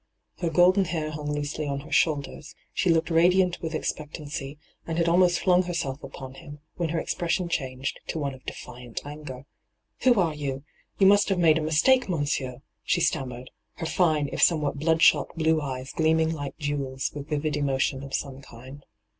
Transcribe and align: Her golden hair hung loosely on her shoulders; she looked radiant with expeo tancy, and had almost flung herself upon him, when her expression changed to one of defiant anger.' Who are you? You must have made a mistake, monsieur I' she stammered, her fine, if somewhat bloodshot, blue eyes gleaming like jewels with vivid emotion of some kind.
Her 0.39 0.49
golden 0.49 0.85
hair 0.85 1.11
hung 1.11 1.31
loosely 1.31 1.67
on 1.67 1.81
her 1.81 1.91
shoulders; 1.91 2.55
she 2.73 2.89
looked 2.89 3.11
radiant 3.11 3.61
with 3.61 3.73
expeo 3.73 4.11
tancy, 4.11 4.57
and 4.87 4.97
had 4.97 5.07
almost 5.07 5.39
flung 5.41 5.61
herself 5.61 6.01
upon 6.03 6.33
him, 6.33 6.57
when 6.75 6.89
her 6.89 6.99
expression 6.99 7.47
changed 7.47 7.99
to 8.07 8.17
one 8.17 8.33
of 8.33 8.43
defiant 8.45 9.01
anger.' 9.05 9.45
Who 10.03 10.19
are 10.19 10.33
you? 10.33 10.63
You 10.97 11.05
must 11.05 11.29
have 11.29 11.37
made 11.37 11.59
a 11.59 11.61
mistake, 11.61 12.09
monsieur 12.09 12.53
I' 12.53 12.61
she 12.83 12.99
stammered, 13.01 13.51
her 13.75 13.85
fine, 13.85 14.27
if 14.31 14.41
somewhat 14.41 14.79
bloodshot, 14.79 15.35
blue 15.37 15.61
eyes 15.61 15.91
gleaming 15.93 16.31
like 16.33 16.57
jewels 16.57 17.11
with 17.13 17.29
vivid 17.29 17.55
emotion 17.55 18.01
of 18.01 18.15
some 18.15 18.41
kind. 18.41 18.83